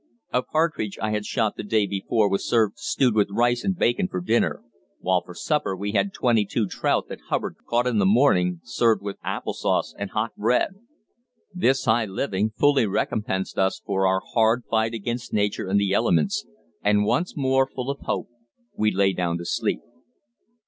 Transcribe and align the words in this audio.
A 0.33 0.41
partridge 0.41 0.97
I 0.99 1.11
had 1.11 1.25
shot 1.27 1.57
the 1.57 1.63
day 1.63 1.85
before 1.85 2.27
was 2.27 2.43
served 2.49 2.79
stewed 2.79 3.13
with 3.13 3.29
rice 3.29 3.63
and 3.63 3.77
bacon 3.77 4.07
for 4.07 4.19
dinner, 4.19 4.63
while 4.99 5.21
for 5.23 5.35
supper 5.35 5.77
we 5.77 5.91
had 5.91 6.11
twenty 6.11 6.43
two 6.43 6.65
trout 6.65 7.07
that 7.09 7.19
Hubbard 7.29 7.55
caught 7.69 7.85
in 7.85 7.99
the 7.99 8.05
morning, 8.07 8.61
served 8.63 9.03
with 9.03 9.19
apple 9.23 9.53
sauce 9.53 9.93
and 9.95 10.09
hot 10.09 10.35
bread. 10.35 10.69
This 11.53 11.85
high 11.85 12.05
living 12.07 12.49
fully 12.57 12.87
recompensed 12.87 13.59
us 13.59 13.79
for 13.85 14.07
our 14.07 14.21
hard 14.33 14.63
fight 14.71 14.95
against 14.95 15.33
nature 15.33 15.67
and 15.67 15.79
the 15.79 15.93
elements, 15.93 16.47
and 16.81 17.05
once 17.05 17.37
more 17.37 17.69
full 17.69 17.91
of 17.91 17.99
hope 17.99 18.27
we 18.75 18.91
lay 18.91 19.13
down 19.13 19.37
to 19.37 19.45
sleep. 19.45 19.81